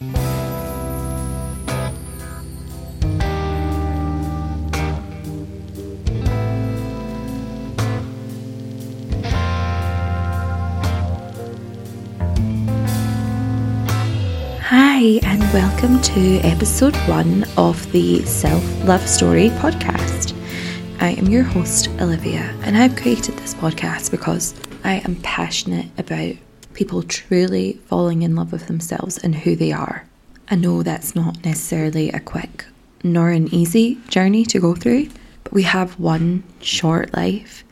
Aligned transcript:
Hi, 0.00 0.10
and 15.24 15.42
welcome 15.52 16.00
to 16.02 16.38
episode 16.44 16.94
one 17.08 17.44
of 17.56 17.90
the 17.90 18.24
Self 18.24 18.62
Love 18.84 19.04
Story 19.08 19.48
podcast. 19.48 20.32
I 21.00 21.10
am 21.14 21.26
your 21.26 21.42
host, 21.42 21.88
Olivia, 22.00 22.54
and 22.62 22.76
I've 22.76 22.94
created 22.94 23.36
this 23.38 23.54
podcast 23.54 24.12
because 24.12 24.54
I 24.84 25.00
am 25.04 25.16
passionate 25.22 25.86
about 25.98 26.36
people 26.78 27.02
truly 27.02 27.72
falling 27.86 28.22
in 28.22 28.36
love 28.36 28.52
with 28.52 28.68
themselves 28.68 29.18
and 29.18 29.34
who 29.34 29.56
they 29.56 29.72
are. 29.72 30.06
I 30.48 30.54
know 30.54 30.84
that's 30.84 31.16
not 31.16 31.44
necessarily 31.44 32.08
a 32.10 32.20
quick 32.20 32.66
nor 33.02 33.30
an 33.30 33.52
easy 33.52 33.96
journey 34.08 34.44
to 34.44 34.60
go 34.60 34.76
through, 34.76 35.08
but 35.42 35.52
we 35.52 35.64
have 35.64 35.98
one 35.98 36.44
short 36.60 37.12
life 37.14 37.64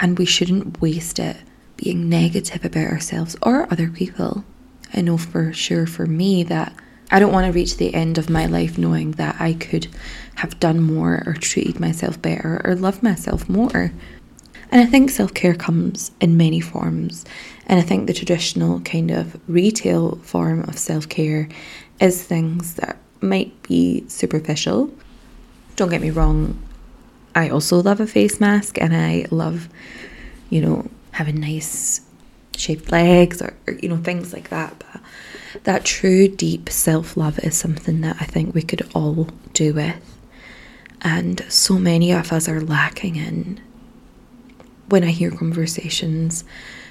and 0.00 0.18
we 0.18 0.24
shouldn't 0.24 0.80
waste 0.80 1.20
it 1.20 1.36
being 1.76 2.08
negative 2.08 2.64
about 2.64 2.90
ourselves 2.90 3.36
or 3.40 3.72
other 3.72 3.88
people. 3.88 4.44
I 4.92 5.00
know 5.00 5.16
for 5.16 5.52
sure 5.52 5.86
for 5.86 6.06
me 6.06 6.42
that 6.42 6.72
I 7.12 7.20
don't 7.20 7.32
want 7.32 7.46
to 7.46 7.52
reach 7.52 7.76
the 7.76 7.94
end 7.94 8.18
of 8.18 8.28
my 8.30 8.46
life 8.46 8.76
knowing 8.76 9.12
that 9.12 9.36
I 9.38 9.52
could 9.54 9.86
have 10.36 10.58
done 10.58 10.80
more 10.80 11.22
or 11.24 11.34
treated 11.34 11.78
myself 11.78 12.20
better 12.20 12.60
or 12.64 12.74
loved 12.74 13.00
myself 13.00 13.48
more. 13.48 13.92
And 14.74 14.82
I 14.82 14.86
think 14.86 15.08
self 15.08 15.32
care 15.32 15.54
comes 15.54 16.10
in 16.20 16.36
many 16.36 16.58
forms. 16.58 17.24
And 17.66 17.78
I 17.78 17.82
think 17.84 18.08
the 18.08 18.12
traditional 18.12 18.80
kind 18.80 19.12
of 19.12 19.40
retail 19.48 20.16
form 20.16 20.62
of 20.62 20.76
self 20.76 21.08
care 21.08 21.48
is 22.00 22.20
things 22.20 22.74
that 22.74 22.98
might 23.20 23.62
be 23.62 24.04
superficial. 24.08 24.92
Don't 25.76 25.90
get 25.90 26.00
me 26.00 26.10
wrong, 26.10 26.60
I 27.36 27.50
also 27.50 27.80
love 27.80 28.00
a 28.00 28.06
face 28.06 28.40
mask 28.40 28.80
and 28.80 28.96
I 28.96 29.26
love, 29.30 29.68
you 30.50 30.60
know, 30.60 30.90
having 31.12 31.40
nice 31.40 32.00
shaped 32.56 32.90
legs 32.90 33.40
or, 33.40 33.54
or, 33.68 33.74
you 33.74 33.88
know 33.88 33.96
things 33.96 34.32
like 34.32 34.48
that 34.50 34.72
but 34.78 35.00
that 35.64 35.84
true 35.84 36.28
deep 36.28 36.68
self-love 36.70 37.38
is 37.40 37.56
something 37.56 38.00
that 38.00 38.16
i 38.20 38.24
think 38.24 38.54
we 38.54 38.62
could 38.62 38.88
all 38.94 39.28
do 39.52 39.74
with 39.74 40.18
and 41.00 41.44
so 41.48 41.78
many 41.78 42.12
of 42.12 42.32
us 42.32 42.48
are 42.48 42.60
lacking 42.60 43.16
in 43.16 43.60
when 44.88 45.04
i 45.04 45.10
hear 45.10 45.30
conversations 45.30 46.44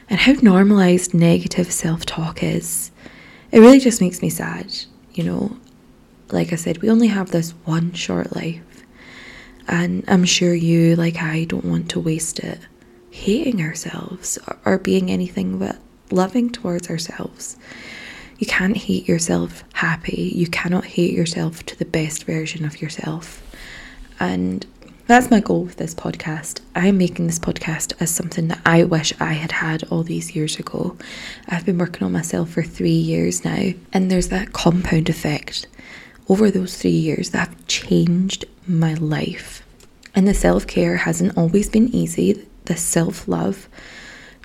and 0.09 0.19
how 0.19 0.33
normalized 0.41 1.13
negative 1.13 1.71
self-talk 1.71 2.43
is 2.43 2.91
it 3.51 3.59
really 3.59 3.79
just 3.79 4.01
makes 4.01 4.21
me 4.21 4.29
sad 4.29 4.71
you 5.13 5.23
know 5.23 5.55
like 6.31 6.51
i 6.51 6.55
said 6.55 6.81
we 6.81 6.89
only 6.89 7.07
have 7.07 7.31
this 7.31 7.51
one 7.65 7.91
short 7.93 8.35
life 8.35 8.61
and 9.67 10.03
i'm 10.07 10.25
sure 10.25 10.53
you 10.53 10.95
like 10.95 11.17
i 11.17 11.43
don't 11.45 11.65
want 11.65 11.89
to 11.89 11.99
waste 11.99 12.39
it 12.39 12.59
hating 13.13 13.61
ourselves 13.61 14.39
or 14.65 14.79
being 14.79 15.11
anything 15.11 15.59
but 15.59 15.77
loving 16.11 16.49
towards 16.49 16.89
ourselves. 16.89 17.57
You 18.39 18.47
can't 18.47 18.75
hate 18.75 19.07
yourself 19.07 19.63
happy. 19.73 20.31
You 20.35 20.47
cannot 20.47 20.83
hate 20.85 21.13
yourself 21.13 21.63
to 21.67 21.77
the 21.77 21.85
best 21.85 22.23
version 22.23 22.65
of 22.65 22.81
yourself. 22.81 23.41
And 24.19 24.65
that's 25.05 25.29
my 25.29 25.41
goal 25.41 25.63
with 25.63 25.75
this 25.77 25.93
podcast. 25.93 26.61
I'm 26.75 26.97
making 26.97 27.27
this 27.27 27.39
podcast 27.39 27.93
as 27.99 28.09
something 28.09 28.47
that 28.47 28.61
I 28.65 28.83
wish 28.85 29.13
I 29.19 29.33
had 29.33 29.51
had 29.51 29.83
all 29.85 30.03
these 30.03 30.35
years 30.35 30.57
ago. 30.57 30.97
I've 31.47 31.65
been 31.65 31.77
working 31.77 32.03
on 32.03 32.13
myself 32.13 32.51
for 32.51 32.63
three 32.63 32.89
years 32.89 33.43
now, 33.43 33.71
and 33.91 34.09
there's 34.09 34.29
that 34.29 34.53
compound 34.53 35.09
effect 35.09 35.67
over 36.29 36.49
those 36.49 36.77
three 36.77 36.91
years 36.91 37.31
that 37.31 37.49
have 37.49 37.67
changed 37.67 38.45
my 38.65 38.93
life. 38.93 39.61
And 40.15 40.27
the 40.27 40.33
self 40.33 40.67
care 40.67 40.97
hasn't 40.97 41.37
always 41.37 41.69
been 41.69 41.93
easy 41.93 42.47
The 42.65 42.77
self 42.77 43.27
love 43.27 43.67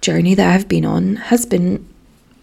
journey 0.00 0.34
that 0.34 0.54
I've 0.54 0.69
been 0.69 0.84
on 0.84 1.16
has 1.16 1.46
been 1.46 1.86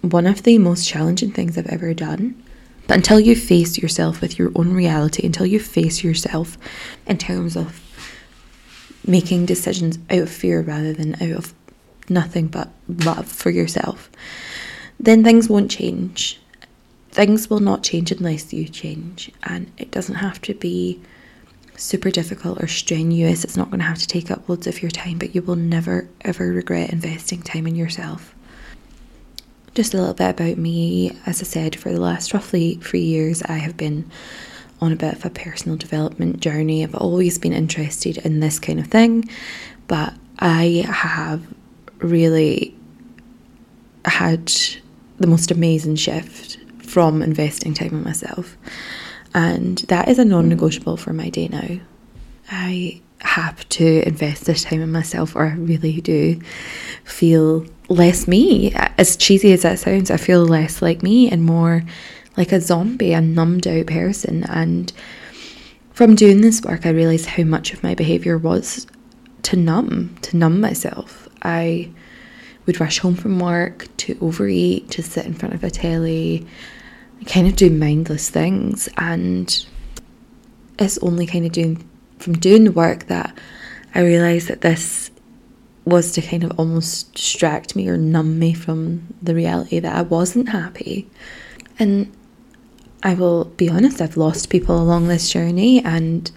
one 0.02 0.28
of 0.28 0.44
the 0.44 0.58
most 0.58 0.88
challenging 0.88 1.32
things 1.32 1.58
I've 1.58 1.68
ever 1.68 1.94
done. 1.94 2.42
But 2.88 2.98
until 2.98 3.20
you 3.20 3.36
face 3.36 3.78
yourself 3.78 4.22
with 4.22 4.38
your 4.38 4.52
own 4.56 4.74
reality, 4.74 5.26
until 5.26 5.46
you 5.46 5.60
face 5.60 6.04
yourself 6.04 6.58
in 7.08 7.18
terms 7.18 7.58
of 7.58 7.82
making 9.08 9.46
decisions 9.46 10.00
out 10.10 10.20
of 10.20 10.30
fear 10.30 10.62
rather 10.62 10.94
than 10.94 11.16
out 11.16 11.38
of 11.38 11.54
nothing 12.10 12.48
but 12.48 12.70
love 12.88 13.28
for 13.28 13.50
yourself, 13.50 14.10
then 15.00 15.24
things 15.24 15.50
won't 15.50 15.72
change. 15.72 16.40
Things 17.12 17.50
will 17.50 17.60
not 17.60 17.84
change 17.84 18.12
unless 18.12 18.54
you 18.54 18.68
change. 18.68 19.32
And 19.44 19.72
it 19.78 19.92
doesn't 19.92 20.16
have 20.16 20.42
to 20.42 20.54
be 20.54 21.00
super 21.78 22.12
difficult 22.12 22.62
or 22.62 22.68
strenuous. 22.68 23.44
It's 23.44 23.58
not 23.58 23.70
going 23.70 23.80
to 23.80 23.86
have 23.86 24.00
to 24.00 24.08
take 24.08 24.32
up 24.32 24.48
loads 24.48 24.68
of 24.68 24.82
your 24.82 24.92
time, 24.92 25.18
but 25.18 25.36
you 25.36 25.42
will 25.42 25.56
never 25.56 26.08
ever 26.22 26.52
regret 26.52 26.92
investing 26.92 27.42
time 27.42 27.68
in 27.68 27.76
yourself. 27.76 28.34
Just 29.74 29.94
a 29.94 29.98
little 29.98 30.14
bit 30.14 30.30
about 30.30 30.58
me. 30.58 31.18
As 31.26 31.42
I 31.42 31.46
said, 31.46 31.76
for 31.76 31.92
the 31.92 32.00
last 32.00 32.34
roughly 32.34 32.76
three 32.76 33.02
years, 33.02 33.42
I 33.44 33.58
have 33.58 33.76
been 33.76 34.10
on 34.86 34.92
a 34.92 34.96
bit 34.96 35.14
of 35.16 35.26
a 35.26 35.30
personal 35.30 35.78
development 35.78 36.40
journey. 36.40 36.84
I've 36.84 36.96
always 36.96 37.38
been 37.38 37.54
interested 37.54 38.18
in 38.20 38.40
this 38.40 38.60
kind 38.60 38.80
of 38.80 38.88
thing, 38.88 39.28
but 39.88 40.14
I 40.40 40.86
have 40.88 41.46
really 42.00 42.76
had 44.06 44.52
the 45.18 45.28
most 45.28 45.52
amazing 45.52 45.96
shift 45.96 46.60
from 46.84 47.22
investing 47.22 47.74
time 47.74 47.90
in 47.90 48.04
myself. 48.04 48.58
And 49.34 49.80
that 49.90 50.08
is 50.08 50.20
a 50.20 50.26
non 50.26 50.48
negotiable 50.48 50.98
for 50.98 51.14
my 51.14 51.30
day 51.30 51.48
now. 51.48 51.80
I 52.52 53.02
have 53.20 53.68
to 53.70 54.08
invest 54.08 54.46
this 54.46 54.64
time 54.64 54.82
in 54.82 54.92
myself, 54.92 55.36
or 55.36 55.48
I 55.48 55.54
really 55.56 56.00
do 56.00 56.40
feel 57.04 57.66
less 57.90 58.28
me. 58.28 58.72
As 58.98 59.18
cheesy 59.18 59.52
as 59.52 59.64
that 59.64 59.80
sounds, 59.80 60.12
I 60.12 60.18
feel 60.18 60.46
less 60.46 60.82
like 60.82 61.04
me 61.04 61.30
and 61.30 61.44
more 61.44 61.84
like 62.38 62.52
a 62.52 62.62
zombie, 62.62 63.14
a 63.14 63.22
numbed 63.22 63.68
out 63.68 63.88
person. 63.88 64.44
And 64.44 64.92
from 65.92 66.16
doing 66.16 66.42
this 66.42 66.62
work, 66.62 66.86
I 66.86 66.90
realised 66.90 67.26
how 67.28 67.44
much 67.44 67.74
of 67.74 67.84
my 67.84 67.96
behaviour 67.96 68.38
was 68.38 68.88
to 69.44 69.56
numb, 69.56 70.16
to 70.24 70.38
numb 70.38 70.60
myself. 70.60 71.30
I 71.42 71.92
would 72.66 72.80
rush 72.80 73.00
home 73.00 73.16
from 73.16 73.40
work 73.40 73.88
to 73.98 74.18
overeat, 74.22 74.90
to 74.92 75.04
sit 75.04 75.26
in 75.26 75.34
front 75.34 75.54
of 75.54 75.64
a 75.64 75.70
telly, 75.70 76.48
kind 77.26 77.48
of 77.48 77.56
do 77.56 77.70
mindless 77.70 78.30
things 78.30 78.90
and 78.98 79.66
it's 80.78 80.98
only 81.00 81.26
kind 81.26 81.46
of 81.46 81.52
doing 81.52 81.88
from 82.20 82.34
doing 82.34 82.64
the 82.64 82.72
work 82.72 83.06
that 83.08 83.38
I 83.94 84.02
realised 84.02 84.48
that 84.48 84.62
this 84.62 85.12
was 85.86 86.12
to 86.14 86.22
kind 86.22 86.44
of 86.44 86.60
almost 86.60 87.14
distract 87.14 87.76
me 87.76 87.88
or 87.88 87.98
numb 87.98 88.40
me 88.40 88.54
from 88.54 89.14
the 89.22 89.36
reality 89.36 89.80
that 89.80 89.96
I 89.96 90.02
wasn't 90.02 90.50
happy. 90.50 91.08
And 91.78 92.12
I 93.06 93.14
will 93.14 93.46
be 93.46 93.70
honest, 93.70 94.02
I've 94.02 94.18
lost 94.18 94.50
people 94.50 94.82
along 94.82 95.08
this 95.08 95.30
journey 95.30 95.86
and 95.86 96.32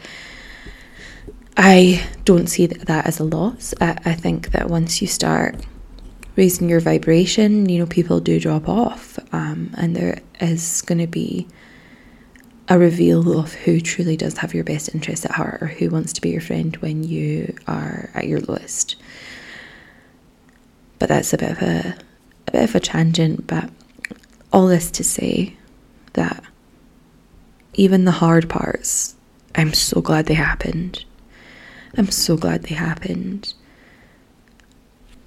I 1.57 2.07
don't 2.27 2.47
see 2.47 2.67
that 2.67 3.07
as 3.07 3.19
a 3.19 3.25
loss. 3.25 3.73
I, 3.81 3.97
I 4.05 4.13
think 4.13 4.51
that 4.51 4.69
once 4.69 5.01
you 5.01 5.09
start 5.09 5.57
raising 6.37 6.69
your 6.69 6.81
vibration, 6.81 7.71
you 7.71 7.79
know, 7.79 7.87
people 7.87 8.21
do 8.21 8.39
drop 8.39 8.69
off. 8.69 9.19
Um, 9.33 9.71
and 9.79 9.97
there 9.97 10.21
is 10.41 10.83
going 10.83 10.99
to 10.99 11.07
be 11.07 11.49
a 12.69 12.79
reveal 12.79 13.41
of 13.41 13.55
who 13.55 13.81
truly 13.81 14.19
does 14.19 14.37
have 14.37 14.53
your 14.53 14.63
best 14.63 14.95
interest 14.95 15.25
at 15.25 15.31
heart 15.31 15.63
or 15.63 15.69
who 15.69 15.89
wants 15.89 16.13
to 16.13 16.21
be 16.21 16.29
your 16.29 16.43
friend 16.43 16.77
when 16.77 17.03
you 17.03 17.57
are 17.67 18.11
at 18.13 18.29
your 18.29 18.41
lowest. 18.41 18.97
But 20.99 21.09
that's 21.09 21.33
a 21.33 21.39
bit 21.39 21.51
of 21.51 21.63
a, 21.63 21.97
a 22.47 22.53
bit 22.53 22.65
of 22.65 22.75
a 22.75 22.81
tangent, 22.81 23.47
but 23.47 23.71
all 24.53 24.67
this 24.67 24.91
to 24.91 25.03
say 25.03 25.57
that 26.13 26.45
even 27.79 28.05
the 28.05 28.13
hard 28.13 28.49
parts, 28.49 29.15
I'm 29.55 29.73
so 29.73 30.01
glad 30.01 30.27
they 30.27 30.35
happened. 30.35 31.05
I'm 31.97 32.11
so 32.11 32.37
glad 32.37 32.65
they 32.65 32.75
happened 32.75 33.55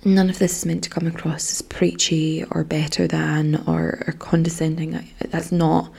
none 0.03 0.29
of 0.29 0.39
this 0.39 0.57
is 0.57 0.65
meant 0.65 0.83
to 0.83 0.89
come 0.89 1.07
across 1.07 1.51
as 1.51 1.61
preachy 1.61 2.43
or 2.51 2.63
better 2.63 3.07
than 3.07 3.63
or, 3.67 4.03
or 4.07 4.13
condescending. 4.17 5.07
That's 5.29 5.51
not 5.51 5.91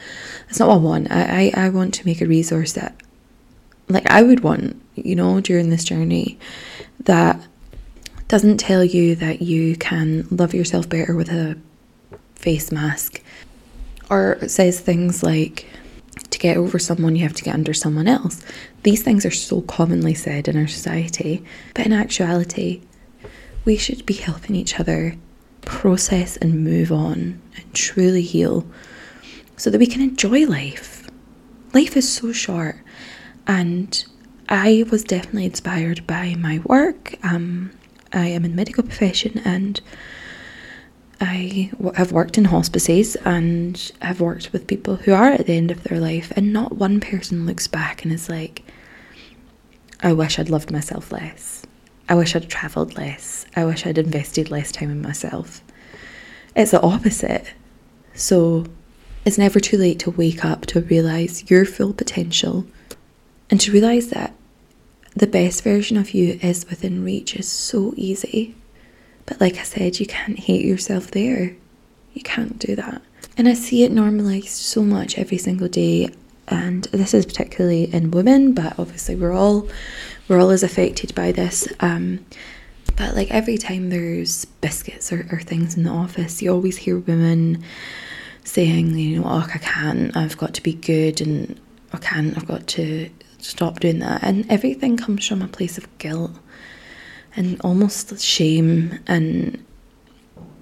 that's 0.46 0.58
not 0.58 0.68
what 0.68 0.74
I 0.74 0.78
want. 0.78 1.12
I, 1.12 1.52
I, 1.54 1.66
I 1.66 1.68
want 1.68 1.94
to 1.94 2.06
make 2.06 2.20
a 2.20 2.26
resource 2.26 2.72
that 2.72 2.94
like 3.88 4.08
I 4.10 4.22
would 4.22 4.40
want, 4.40 4.80
you 4.94 5.14
know, 5.14 5.40
during 5.40 5.70
this 5.70 5.84
journey 5.84 6.38
that 7.00 7.40
doesn't 8.28 8.58
tell 8.58 8.84
you 8.84 9.14
that 9.16 9.42
you 9.42 9.76
can 9.76 10.26
love 10.30 10.54
yourself 10.54 10.88
better 10.88 11.14
with 11.14 11.28
a 11.28 11.58
face 12.34 12.72
mask 12.72 13.22
or 14.10 14.38
says 14.48 14.80
things 14.80 15.22
like 15.22 15.66
to 16.30 16.38
get 16.38 16.56
over 16.56 16.78
someone 16.78 17.16
you 17.16 17.22
have 17.22 17.34
to 17.34 17.44
get 17.44 17.54
under 17.54 17.74
someone 17.74 18.08
else. 18.08 18.42
These 18.82 19.02
things 19.02 19.24
are 19.26 19.30
so 19.30 19.60
commonly 19.62 20.14
said 20.14 20.48
in 20.48 20.56
our 20.56 20.68
society, 20.68 21.44
but 21.74 21.86
in 21.86 21.92
actuality, 21.92 22.82
we 23.64 23.76
should 23.76 24.04
be 24.06 24.14
helping 24.14 24.56
each 24.56 24.80
other 24.80 25.16
process 25.62 26.36
and 26.38 26.64
move 26.64 26.90
on 26.90 27.40
and 27.56 27.74
truly 27.74 28.22
heal 28.22 28.66
so 29.56 29.70
that 29.70 29.78
we 29.78 29.86
can 29.86 30.02
enjoy 30.02 30.44
life. 30.46 31.08
Life 31.72 31.96
is 31.96 32.12
so 32.12 32.32
short, 32.32 32.76
and 33.46 34.04
I 34.48 34.84
was 34.90 35.04
definitely 35.04 35.46
inspired 35.46 36.06
by 36.06 36.34
my 36.34 36.60
work. 36.64 37.14
Um, 37.22 37.70
I 38.12 38.26
am 38.26 38.44
in 38.44 38.54
medical 38.54 38.82
profession 38.82 39.40
and 39.44 39.80
I 41.22 41.70
have 41.94 42.10
worked 42.10 42.36
in 42.36 42.46
hospices 42.46 43.14
and 43.24 43.92
have 44.02 44.20
worked 44.20 44.52
with 44.52 44.66
people 44.66 44.96
who 44.96 45.12
are 45.12 45.30
at 45.30 45.46
the 45.46 45.56
end 45.56 45.70
of 45.70 45.84
their 45.84 46.00
life, 46.00 46.32
and 46.34 46.52
not 46.52 46.76
one 46.76 46.98
person 46.98 47.46
looks 47.46 47.68
back 47.68 48.02
and 48.02 48.12
is 48.12 48.28
like, 48.28 48.64
I 50.02 50.12
wish 50.14 50.38
I'd 50.40 50.50
loved 50.50 50.72
myself 50.72 51.12
less. 51.12 51.62
I 52.08 52.16
wish 52.16 52.34
I'd 52.34 52.48
travelled 52.48 52.96
less. 52.96 53.46
I 53.54 53.64
wish 53.64 53.86
I'd 53.86 53.98
invested 53.98 54.50
less 54.50 54.72
time 54.72 54.90
in 54.90 55.00
myself. 55.00 55.62
It's 56.56 56.72
the 56.72 56.82
opposite. 56.82 57.46
So 58.14 58.66
it's 59.24 59.38
never 59.38 59.60
too 59.60 59.78
late 59.78 60.00
to 60.00 60.10
wake 60.10 60.44
up 60.44 60.66
to 60.66 60.80
realise 60.80 61.48
your 61.48 61.64
full 61.64 61.94
potential 61.94 62.66
and 63.48 63.60
to 63.60 63.70
realise 63.70 64.08
that 64.08 64.34
the 65.14 65.28
best 65.28 65.62
version 65.62 65.96
of 65.96 66.10
you 66.10 66.40
is 66.42 66.68
within 66.68 67.04
reach 67.04 67.36
is 67.36 67.48
so 67.48 67.94
easy. 67.96 68.56
But 69.26 69.40
like 69.40 69.56
I 69.56 69.62
said, 69.62 70.00
you 70.00 70.06
can't 70.06 70.38
hate 70.38 70.64
yourself 70.64 71.10
there. 71.10 71.54
You 72.14 72.22
can't 72.22 72.58
do 72.58 72.76
that. 72.76 73.02
And 73.36 73.48
I 73.48 73.54
see 73.54 73.84
it 73.84 73.92
normalized 73.92 74.48
so 74.48 74.82
much 74.82 75.16
every 75.16 75.38
single 75.38 75.68
day. 75.68 76.10
And 76.48 76.84
this 76.84 77.14
is 77.14 77.24
particularly 77.24 77.92
in 77.92 78.10
women, 78.10 78.52
but 78.52 78.78
obviously 78.78 79.14
we're 79.14 79.32
all 79.32 79.68
we're 80.28 80.40
all 80.40 80.50
as 80.50 80.62
affected 80.62 81.14
by 81.14 81.32
this. 81.32 81.66
Um, 81.80 82.24
but 82.96 83.14
like 83.14 83.30
every 83.30 83.58
time 83.58 83.90
there's 83.90 84.44
biscuits 84.44 85.12
or, 85.12 85.26
or 85.32 85.40
things 85.40 85.76
in 85.76 85.84
the 85.84 85.90
office, 85.90 86.42
you 86.42 86.52
always 86.52 86.76
hear 86.76 86.98
women 86.98 87.62
saying, 88.44 88.96
you 88.96 89.20
know, 89.20 89.26
oh, 89.26 89.48
I 89.52 89.58
can't, 89.58 90.16
I've 90.16 90.36
got 90.36 90.54
to 90.54 90.62
be 90.62 90.74
good 90.74 91.20
and 91.20 91.58
I 91.92 91.98
can't, 91.98 92.36
I've 92.36 92.46
got 92.46 92.66
to 92.68 93.08
stop 93.38 93.80
doing 93.80 94.00
that. 94.00 94.22
And 94.22 94.50
everything 94.50 94.96
comes 94.96 95.26
from 95.26 95.42
a 95.42 95.48
place 95.48 95.78
of 95.78 95.98
guilt 95.98 96.32
and 97.36 97.60
almost 97.62 98.20
shame. 98.20 98.98
And 99.06 99.64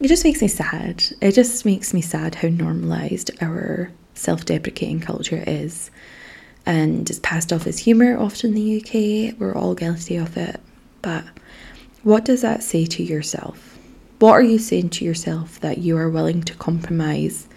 it 0.01 0.09
just 0.09 0.25
makes 0.25 0.41
me 0.41 0.49
sad. 0.49 1.05
It 1.21 1.33
just 1.33 1.65
makes 1.65 1.93
me 1.93 2.01
sad 2.01 2.37
how 2.37 2.49
normalised 2.49 3.31
our 3.43 3.91
self 4.15 4.45
deprecating 4.45 5.01
culture 5.01 5.43
is. 5.47 5.91
And 6.67 7.09
it's 7.09 7.19
passed 7.21 7.53
off 7.53 7.67
as 7.67 7.79
humour 7.79 8.19
often 8.19 8.51
in 8.51 8.55
the 8.55 8.81
UK. 8.81 9.39
We're 9.39 9.55
all 9.55 9.75
guilty 9.75 10.17
of 10.17 10.37
it. 10.37 10.61
But 11.03 11.25
what 12.03 12.25
does 12.25 12.43
that 12.43 12.63
say 12.63 12.87
to 12.87 13.03
yourself? 13.03 13.79
What 14.19 14.33
are 14.33 14.43
you 14.43 14.59
saying 14.59 14.91
to 14.91 15.05
yourself 15.05 15.59
that 15.61 15.79
you 15.79 15.97
are 15.97 16.11
willing 16.11 16.43
to 16.43 16.55
compromise 16.55 17.49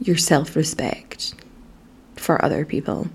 your 0.00 0.16
self 0.16 0.54
respect 0.54 1.34
for 2.16 2.44
other 2.44 2.64
people? 2.64 3.08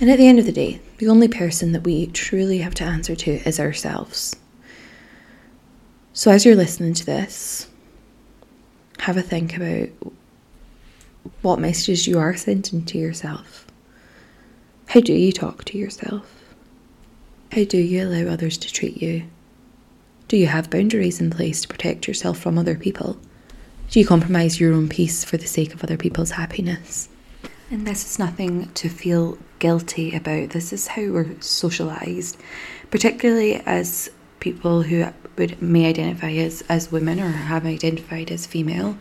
And 0.00 0.10
at 0.10 0.16
the 0.16 0.26
end 0.26 0.38
of 0.38 0.46
the 0.46 0.52
day, 0.52 0.80
the 1.00 1.08
only 1.08 1.28
person 1.28 1.72
that 1.72 1.82
we 1.82 2.06
truly 2.08 2.58
have 2.58 2.74
to 2.74 2.84
answer 2.84 3.16
to 3.16 3.30
is 3.48 3.58
ourselves. 3.58 4.36
So 6.12 6.30
as 6.30 6.44
you're 6.44 6.54
listening 6.54 6.92
to 6.92 7.06
this, 7.06 7.68
have 8.98 9.16
a 9.16 9.22
think 9.22 9.56
about 9.56 9.88
what 11.40 11.58
messages 11.58 12.06
you 12.06 12.18
are 12.18 12.36
sending 12.36 12.84
to 12.84 12.98
yourself. 12.98 13.66
How 14.88 15.00
do 15.00 15.14
you 15.14 15.32
talk 15.32 15.64
to 15.64 15.78
yourself? 15.78 16.30
How 17.52 17.64
do 17.64 17.78
you 17.78 18.06
allow 18.06 18.30
others 18.30 18.58
to 18.58 18.70
treat 18.70 19.00
you? 19.00 19.24
Do 20.28 20.36
you 20.36 20.48
have 20.48 20.68
boundaries 20.68 21.18
in 21.18 21.30
place 21.30 21.62
to 21.62 21.68
protect 21.68 22.08
yourself 22.08 22.38
from 22.38 22.58
other 22.58 22.76
people? 22.76 23.18
Do 23.88 24.00
you 24.00 24.06
compromise 24.06 24.60
your 24.60 24.74
own 24.74 24.90
peace 24.90 25.24
for 25.24 25.38
the 25.38 25.46
sake 25.46 25.72
of 25.72 25.82
other 25.82 25.96
people's 25.96 26.32
happiness? 26.32 27.08
And 27.70 27.86
this 27.86 28.04
is 28.04 28.18
nothing 28.18 28.70
to 28.74 28.90
feel 28.90 29.38
guilty 29.60 30.16
about. 30.16 30.50
This 30.50 30.72
is 30.72 30.88
how 30.88 31.02
we're 31.02 31.36
socialised, 31.36 32.36
particularly 32.90 33.62
as 33.64 34.10
people 34.40 34.82
who 34.82 35.06
would 35.36 35.62
may 35.62 35.86
identify 35.86 36.32
as, 36.32 36.62
as 36.68 36.90
women 36.90 37.20
or 37.20 37.28
have 37.28 37.64
identified 37.64 38.30
as 38.30 38.46
female. 38.46 38.98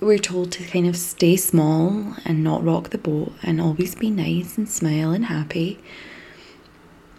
We're 0.00 0.18
told 0.18 0.52
to 0.52 0.64
kind 0.64 0.86
of 0.86 0.96
stay 0.96 1.36
small 1.36 2.16
and 2.24 2.44
not 2.44 2.64
rock 2.64 2.90
the 2.90 2.98
boat 2.98 3.32
and 3.42 3.60
always 3.60 3.94
be 3.94 4.10
nice 4.10 4.58
and 4.58 4.68
smile 4.68 5.12
and 5.12 5.26
happy. 5.26 5.78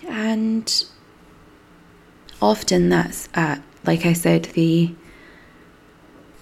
And 0.08 0.86
often 2.42 2.90
that's 2.90 3.30
at, 3.34 3.64
like 3.86 4.06
I 4.06 4.14
said, 4.14 4.46
the 4.46 4.94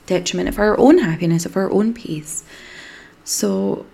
detriment 0.08 0.50
of 0.50 0.60
our 0.60 0.78
own 0.80 0.98
happiness, 0.98 1.46
of 1.46 1.56
our 1.56 1.72
own 1.72 1.94
peace. 1.94 2.44
So, 3.24 3.86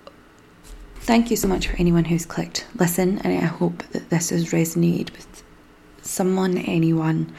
thank 1.08 1.32
you 1.32 1.38
so 1.38 1.48
much 1.48 1.70
for 1.70 1.78
anyone 1.78 2.04
who's 2.04 2.26
clicked 2.26 2.68
listen, 2.76 3.18
and 3.20 3.32
I 3.32 3.46
hope 3.46 3.82
that 3.94 4.10
this 4.10 4.30
has 4.30 4.52
resonated 4.52 5.14
with 5.14 5.42
someone, 6.02 6.58
anyone. 6.58 7.34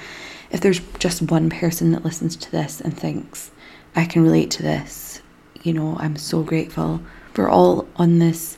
If 0.51 0.63
there's 0.63 0.81
just 0.99 1.21
one 1.21 1.51
person 1.51 1.93
that 1.93 2.03
listens 2.03 2.35
to 2.37 2.51
this 2.51 2.81
and 2.81 2.97
thinks, 2.97 3.51
I 3.95 4.07
can 4.07 4.23
relate 4.23 4.51
to 4.53 4.63
this, 4.63 5.21
you 5.63 5.75
know, 5.75 5.99
I'm 6.01 6.17
so 6.17 6.43
grateful. 6.43 7.03
We're 7.37 7.51
all 7.51 7.87
on 7.97 8.21
this 8.21 8.57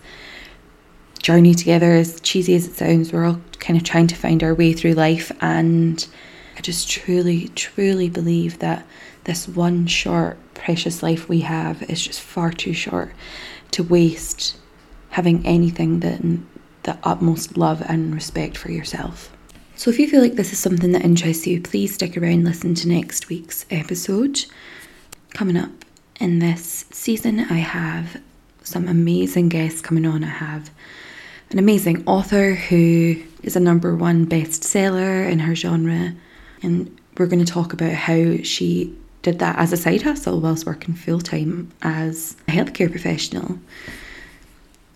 journey 1.20 1.54
together, 1.54 1.90
as 1.90 2.20
cheesy 2.20 2.54
as 2.54 2.68
it 2.68 2.76
sounds. 2.76 3.12
We're 3.12 3.26
all 3.26 3.40
kind 3.58 3.76
of 3.76 3.82
trying 3.82 4.06
to 4.06 4.14
find 4.14 4.44
our 4.44 4.54
way 4.54 4.74
through 4.74 4.94
life, 4.94 5.32
and 5.40 6.06
I 6.56 6.60
just 6.60 6.88
truly, 6.88 7.48
truly 7.48 8.08
believe 8.08 8.60
that 8.60 8.86
this 9.24 9.48
one 9.48 9.88
short, 9.88 10.38
precious 10.54 11.02
life 11.02 11.28
we 11.28 11.40
have 11.40 11.82
is 11.90 12.00
just 12.00 12.20
far 12.20 12.52
too 12.52 12.74
short 12.74 13.12
to 13.72 13.82
waste 13.82 14.56
having 15.10 15.44
anything 15.46 16.00
that 16.00 16.20
the 16.82 16.98
utmost 17.02 17.56
love 17.56 17.82
and 17.86 18.14
respect 18.14 18.56
for 18.56 18.70
yourself. 18.70 19.36
So, 19.76 19.90
if 19.90 19.98
you 19.98 20.08
feel 20.08 20.20
like 20.20 20.34
this 20.34 20.52
is 20.52 20.58
something 20.58 20.92
that 20.92 21.04
interests 21.04 21.46
you, 21.46 21.60
please 21.60 21.94
stick 21.94 22.16
around, 22.16 22.44
listen 22.44 22.74
to 22.76 22.88
next 22.88 23.28
week's 23.28 23.64
episode. 23.70 24.44
Coming 25.30 25.56
up 25.56 25.70
in 26.18 26.38
this 26.38 26.84
season, 26.90 27.40
I 27.40 27.54
have 27.54 28.20
some 28.62 28.88
amazing 28.88 29.48
guests 29.48 29.80
coming 29.80 30.06
on. 30.06 30.22
I 30.22 30.28
have 30.28 30.70
an 31.50 31.58
amazing 31.58 32.06
author 32.06 32.54
who 32.54 33.22
is 33.42 33.56
a 33.56 33.60
number 33.60 33.96
one 33.96 34.26
bestseller 34.26 35.28
in 35.30 35.38
her 35.40 35.54
genre, 35.54 36.14
and 36.62 36.98
we're 37.16 37.26
going 37.26 37.44
to 37.44 37.50
talk 37.50 37.72
about 37.72 37.92
how 37.92 38.36
she 38.42 38.94
did 39.22 39.38
that 39.38 39.58
as 39.58 39.72
a 39.72 39.76
side 39.76 40.02
hustle 40.02 40.40
whilst 40.40 40.66
working 40.66 40.94
full 40.94 41.20
time 41.20 41.70
as 41.82 42.36
a 42.48 42.52
healthcare 42.52 42.90
professional. 42.90 43.58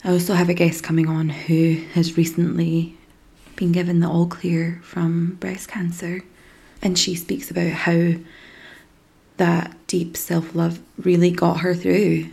I 0.07 0.11
also 0.11 0.35
have 0.35 0.51
a 0.51 0.55
guest 0.55 0.83
coming 0.83 1.09
on 1.09 1.31
who 1.31 1.77
has 1.95 2.19
recently 2.19 2.95
been 3.57 3.73
given 3.73 4.01
the 4.01 4.09
all 4.09 4.27
clear 4.27 4.79
from 4.85 5.37
breast 5.37 5.69
cancer, 5.69 6.23
and 6.83 6.99
she 6.99 7.15
speaks 7.15 7.51
about 7.51 7.71
how 7.71 8.13
that 9.39 9.75
deep 9.87 10.19
self 10.19 10.55
love 10.55 10.79
really 10.99 11.31
got 11.31 11.61
her 11.61 11.75
through. 11.75 12.27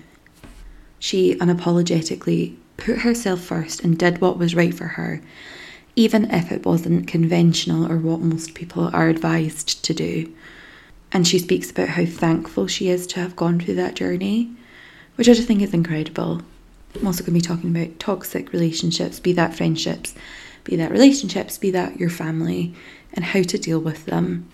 She 0.99 1.35
unapologetically 1.35 2.57
put 2.75 2.99
herself 2.99 3.39
first 3.39 3.81
and 3.85 3.97
did 3.97 4.19
what 4.19 4.37
was 4.37 4.53
right 4.53 4.73
for 4.73 4.87
her, 4.87 5.21
even 5.95 6.29
if 6.29 6.51
it 6.51 6.65
wasn't 6.65 7.07
conventional 7.07 7.89
or 7.89 7.97
what 7.97 8.19
most 8.19 8.53
people 8.53 8.89
are 8.93 9.07
advised 9.07 9.81
to 9.85 9.93
do. 9.93 10.29
And 11.13 11.25
she 11.25 11.39
speaks 11.39 11.71
about 11.71 11.87
how 11.87 12.05
thankful 12.05 12.67
she 12.67 12.89
is 12.89 13.07
to 13.07 13.21
have 13.21 13.37
gone 13.37 13.61
through 13.61 13.75
that 13.75 13.95
journey, 13.95 14.51
which 15.15 15.29
I 15.29 15.33
just 15.33 15.47
think 15.47 15.61
is 15.61 15.73
incredible. 15.73 16.41
I'm 16.95 17.07
also 17.07 17.23
going 17.23 17.39
to 17.39 17.39
be 17.39 17.41
talking 17.41 17.75
about 17.75 17.99
toxic 17.99 18.51
relationships, 18.51 19.19
be 19.19 19.33
that 19.33 19.55
friendships, 19.55 20.13
be 20.63 20.75
that 20.75 20.91
relationships, 20.91 21.57
be 21.57 21.71
that 21.71 21.99
your 21.99 22.09
family, 22.09 22.73
and 23.13 23.25
how 23.25 23.41
to 23.43 23.57
deal 23.57 23.79
with 23.79 24.05
them. 24.05 24.47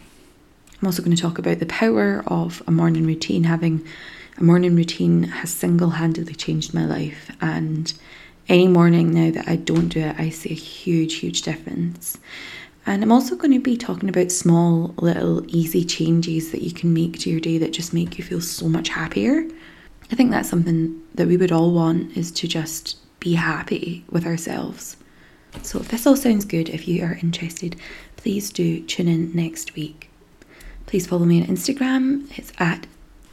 I'm 0.80 0.88
also 0.88 1.02
going 1.02 1.16
to 1.16 1.22
talk 1.22 1.40
about 1.40 1.60
the 1.60 1.66
power 1.66 2.24
of 2.28 2.62
a 2.68 2.72
morning 2.72 3.06
routine. 3.06 3.46
Having 3.46 3.86
a 4.38 4.44
morning 4.44 4.76
routine 4.76 5.24
has 5.24 5.52
single 5.52 5.92
handedly 5.92 6.36
changed 6.36 6.74
my 6.74 6.86
life, 6.86 7.32
and 7.42 7.92
any 8.48 8.68
morning 8.68 9.12
now 9.12 9.32
that 9.32 9.50
I 9.50 9.56
don't 9.56 9.90
do 9.90 10.02
it, 10.02 10.20
I 10.20 10.30
see 10.30 10.52
a 10.52 10.54
huge, 10.54 11.16
huge 11.16 11.42
difference. 11.42 12.18
And 12.86 13.04
I'm 13.04 13.12
also 13.12 13.36
going 13.36 13.52
to 13.52 13.60
be 13.60 13.76
talking 13.76 14.08
about 14.08 14.32
small, 14.32 14.94
little, 14.98 15.44
easy 15.54 15.84
changes 15.84 16.52
that 16.52 16.62
you 16.62 16.72
can 16.72 16.94
make 16.94 17.20
to 17.20 17.30
your 17.30 17.42
day 17.42 17.58
that 17.58 17.74
just 17.74 17.94
make 17.94 18.18
you 18.18 18.24
feel 18.24 18.40
so 18.40 18.70
much 18.70 18.88
happier. 18.88 19.46
I 20.12 20.16
think 20.16 20.32
that's 20.32 20.50
something 20.50 21.02
that 21.16 21.28
we 21.28 21.38
would 21.38 21.52
all 21.52 21.72
want 21.72 22.16
is 22.16 22.32
to 22.32 22.48
just 22.48 22.98
be 23.20 23.34
happy 23.34 24.06
with 24.10 24.26
ourselves. 24.26 24.98
So, 25.64 25.80
if 25.80 25.90
this 25.90 26.06
all 26.06 26.16
sounds 26.16 26.46
good, 26.46 26.70
if 26.70 26.88
you 26.88 27.04
are 27.04 27.18
interested, 27.22 27.76
please 28.16 28.52
do 28.52 28.82
tune 28.82 29.08
in 29.08 29.36
next 29.36 29.76
week. 29.76 30.10
Please 30.86 31.08
follow 31.08 31.26
me 31.26 31.42
on 31.42 31.48
Instagram. 31.48 32.28
It's 32.38 32.52
at 32.60 32.86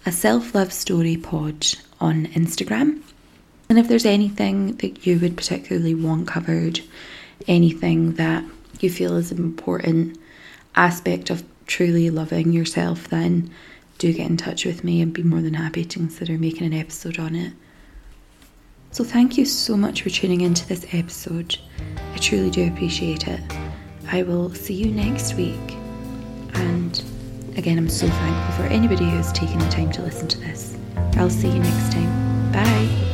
a 0.07 0.13
self 0.13 0.55
love 0.55 0.73
story 0.73 1.17
pod 1.17 1.67
on 2.01 2.27
Instagram. 2.29 3.03
And 3.69 3.79
if 3.79 3.89
there's 3.89 4.07
anything 4.07 4.77
that 4.77 5.07
you 5.07 5.19
would 5.19 5.37
particularly 5.37 5.95
want 5.95 6.27
covered, 6.27 6.81
anything 7.47 8.15
that 8.15 8.45
you 8.81 8.91
feel 8.91 9.17
is 9.17 9.33
an 9.33 9.39
important 9.39 10.19
aspect 10.75 11.31
of 11.31 11.45
truly 11.67 12.11
loving 12.11 12.53
yourself, 12.53 13.09
then 13.09 13.51
do 14.05 14.13
get 14.13 14.29
in 14.29 14.37
touch 14.37 14.67
with 14.67 14.85
me 14.85 15.01
and 15.01 15.15
be 15.15 15.23
more 15.23 15.41
than 15.41 15.55
happy 15.55 15.83
to 15.83 15.99
consider 15.99 16.37
making 16.37 16.67
an 16.67 16.75
episode 16.75 17.19
on 17.19 17.35
it. 17.35 17.55
So, 18.91 19.03
thank 19.03 19.39
you 19.39 19.47
so 19.47 19.79
much 19.79 20.03
for 20.03 20.11
tuning 20.11 20.43
into 20.43 20.69
this 20.69 20.87
episode. 20.93 21.57
I 22.13 22.19
truly 22.19 22.51
do 22.51 22.69
appreciate 22.69 23.27
it. 23.27 23.41
I 24.13 24.23
will 24.23 24.55
see 24.55 24.75
you 24.75 24.91
next 24.93 25.35
week. 25.37 25.79
And 26.53 27.03
again, 27.57 27.79
I'm 27.79 27.89
so 27.89 28.07
thankful 28.07 28.65
for 28.65 28.71
anybody 28.71 29.09
who's 29.09 29.33
taken 29.33 29.59
the 29.59 29.69
time 29.71 29.91
to 29.93 30.03
listen 30.03 30.29
to 30.29 30.39
this. 30.39 30.77
I'll 31.17 31.31
see 31.31 31.49
you 31.49 31.59
next 31.59 31.93
time. 31.93 32.53
Bye. 32.53 33.14